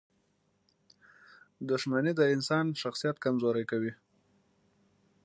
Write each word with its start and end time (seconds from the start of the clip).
•دښمني 1.69 2.11
د 2.17 2.21
انسان 2.35 2.65
شخصیت 2.81 3.17
کمزوری 3.25 3.63
کوي. 3.71 3.93